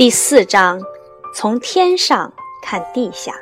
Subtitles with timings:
[0.00, 0.80] 第四章，
[1.34, 3.34] 从天上看地下。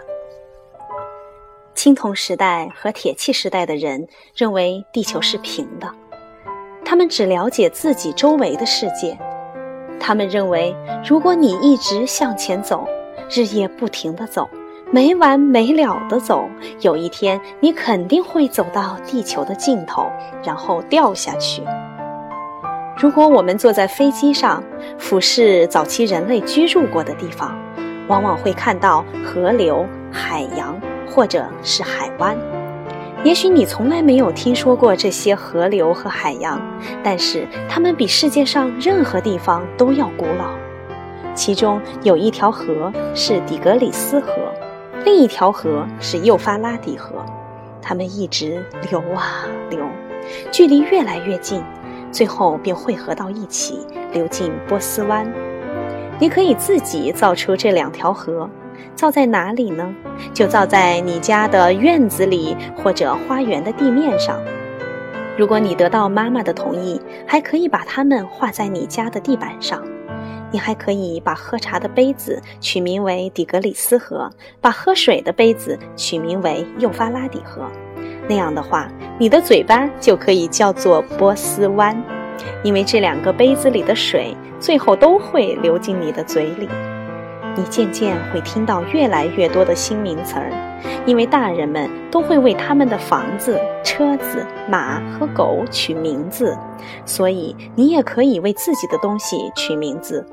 [1.73, 5.89] 青铜时代和铁器时代的人认为地球是平的，
[6.85, 9.17] 他们只了解自己周围的世界。
[10.01, 10.75] 他们认为，
[11.09, 12.85] 如果你一直向前走，
[13.31, 14.51] 日夜不停地走，
[14.91, 16.51] 没完没了地走，
[16.81, 20.11] 有一天你肯定会走到地球的尽头，
[20.43, 21.63] 然后掉下去。
[23.01, 24.61] 如果我们坐在飞机上，
[24.99, 27.57] 俯视早期人类居住过的地方，
[28.09, 32.37] 往往会看到河流、海洋或者是海湾。
[33.25, 36.61] 也许你从来没有听说过这些河流和海洋，
[37.03, 40.51] 但是它们比世界上任何地方都要古老。
[41.35, 44.33] 其中有一条河是底格里斯河，
[45.05, 47.25] 另一条河是幼发拉底河，
[47.81, 49.81] 它们一直流啊流，
[50.53, 51.63] 距离越来越近。
[52.11, 55.31] 最后便汇合到一起，流进波斯湾。
[56.19, 58.49] 你可以自己造出这两条河，
[58.95, 59.95] 造在哪里呢？
[60.35, 64.41] 就造在你家的院子里或者花园的地面上。
[65.37, 69.81] 如果你得到妈妈的同意，还可以把它们画在你家的地板上。
[70.51, 77.67] 你还可以把喝茶的杯子取名为底格里斯河，把喝水的杯子取名为幼发拉底河。
[78.27, 78.89] 那样的话，
[79.21, 82.01] 你的嘴巴就可以叫做波斯湾，
[82.63, 86.69] 因为这两个杯子里的水最后都会流进你的嘴里。
[87.57, 90.53] 你渐渐会听到越来越多的新名词儿，
[91.05, 96.57] 因为大人们都会为他们的房子、车子、马和狗取名字，
[97.05, 100.25] 所以你也可以为自己的东西取名字，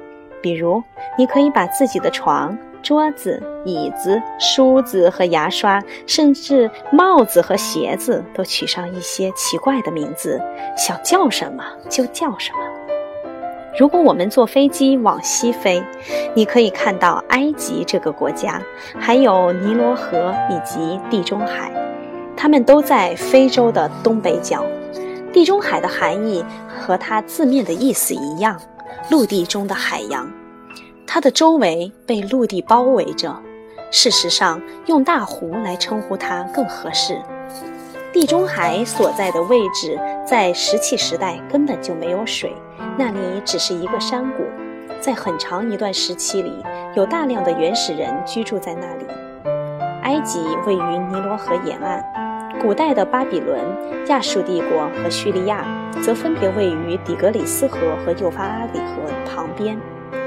[0.44, 0.84] 比如，
[1.18, 2.56] 你可以把自己的床。
[2.86, 10.40] 桌子、椅子、梳子和牙刷，甚至帽子和鞋子，都取上一些奇怪的名字，
[10.78, 12.60] 想叫什么就叫什么。
[13.80, 15.84] 如果我们坐飞机往西飞，
[16.36, 18.62] 你可以看到埃及这个国家，
[19.00, 21.72] 还有尼罗河以及地中海，
[22.38, 24.64] 它们都在非洲的东北角。
[25.34, 28.62] 地中海的含义和它字面的意思一样，
[29.10, 30.32] 陆地中的海洋。
[31.08, 33.36] 它的周围被陆地包围着，
[33.92, 37.22] 事实上，用大湖来称呼它更合适。
[38.12, 42.54] 地中海所在的位置在石器时代根本就没有水，
[42.98, 44.44] 那里只是一个山谷。
[45.02, 46.64] 在很长一段时期里，
[46.96, 49.06] 有大量的原始人居住在那里。
[50.04, 52.04] 埃及位于尼罗河沿岸，
[52.62, 53.60] 古代的巴比伦、
[54.08, 55.66] 亚述帝国和叙利亚
[56.02, 59.78] 则分别位于底格里斯河和幼发拉底河旁边。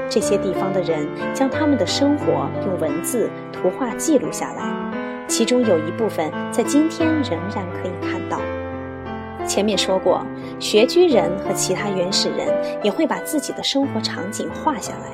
[0.09, 8.39] 这些地方的人将他们的生活用文字、图画记录下来，其中有一部分在今天仍然可以看到。
[9.45, 10.25] 前面说过，
[10.59, 12.47] 穴居人和其他原始人
[12.83, 15.11] 也会把自己的生活场景画下来。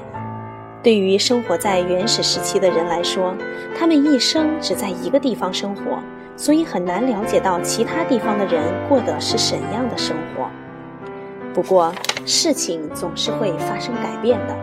[0.81, 3.35] 对于生活在原始时期的人来说，
[3.77, 5.99] 他们一生只在一个地方生活，
[6.37, 10.47] 所以很难了解到其他地方的人过的是怎样的生活。
[11.53, 11.93] 不过，
[12.25, 14.55] 事情总是会发生改变的。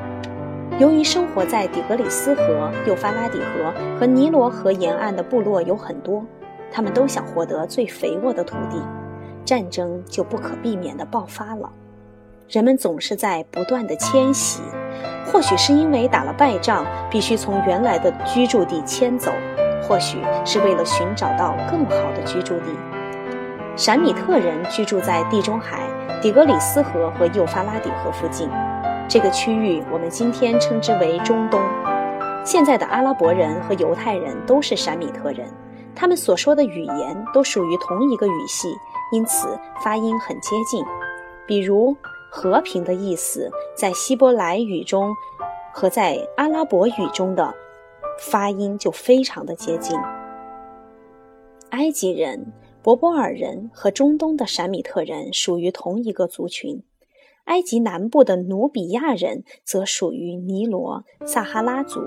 [0.82, 6.24] 由于生活在底格里斯河、幼发拉底河和尼罗河沿岸的部落有很多，
[6.72, 8.82] 他们都想获得最肥沃的土地，
[9.44, 11.70] 战争就不可避免地爆发了。
[12.48, 14.60] 人们总是在不断地迁徙，
[15.24, 19.30] 或许是因为打了败仗，必须从原来的居住地迁走，
[19.84, 22.76] 或许是为了寻找到更好的居住地。
[23.76, 25.88] 闪米特人居住在地中海、
[26.20, 28.50] 底格里斯河和幼发拉底河附近。
[29.08, 31.60] 这个区域我们今天称之为中东。
[32.44, 35.46] 现在的阿拉伯人和犹太人都是闪米特人，
[35.94, 38.74] 他们所说的语言都属于同一个语系，
[39.12, 40.84] 因此发音很接近。
[41.46, 41.94] 比如
[42.30, 45.14] “和平”的意思，在希伯来语中
[45.72, 47.54] 和在阿拉伯语中的
[48.18, 49.98] 发音就非常的接近。
[51.70, 52.52] 埃及人、
[52.82, 56.82] 博波尔人和中东的闪米特人属于同一个族群。
[57.44, 62.00] 埃及南部的努比亚人则属于尼罗撒哈拉族，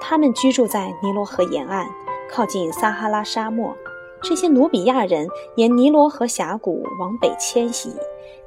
[0.00, 1.88] 他们居住在尼罗河沿岸，
[2.30, 3.74] 靠近撒哈拉沙漠。
[4.22, 7.90] 这些努比亚人沿尼罗河峡谷往北迁徙，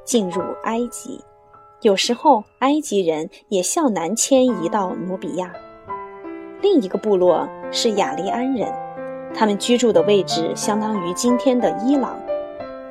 [0.04, 1.20] 进入埃及。
[1.82, 5.54] 有时候，埃及人也向南迁移到努比亚。
[6.62, 8.70] 另一个部落是雅利安人，
[9.34, 12.20] 他们居住的位置相当于今天的伊朗。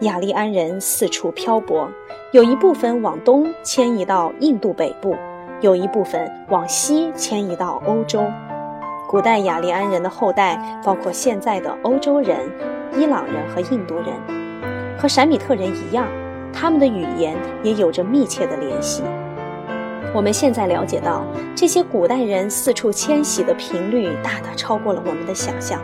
[0.02, 1.90] 雅利安人四处漂泊，
[2.30, 5.16] 有一部分往东迁移到印度北部，
[5.60, 8.22] 有一部分往西迁移到欧洲。
[9.08, 12.38] 古代雅利安人的后代包括现在的欧洲人、
[12.96, 14.06] 伊朗人和印度人，
[14.96, 16.06] 和闪米特人一样，
[16.52, 19.02] 他们的语言也有着密切的联系。
[20.14, 21.24] 我们现在了解到，
[21.56, 25.82] 这些古代人四处迁徙的频率大大超过了我们的想象。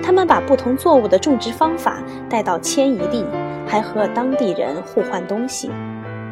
[0.00, 3.26] 他们把不同作物的种植方法带到迁移地，
[3.66, 5.70] 还和当地人互换东西。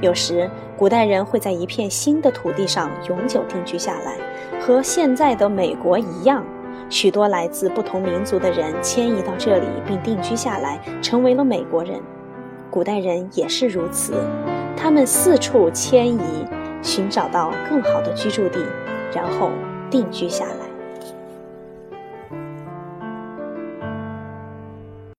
[0.01, 4.17] 有时，古代人会在一片新的土地上永久定居下来，
[4.61, 6.45] 和现在的美国一样，
[6.89, 12.01] 许多来自不同民族的人迁移到这里并定居下来，成为了美国人。
[12.71, 14.15] 古代人也是如此，
[14.77, 16.21] 他们四处迁移。
[16.83, 18.59] 寻找到更好的居住地，
[19.15, 19.51] 然后
[19.91, 20.70] 定居下来。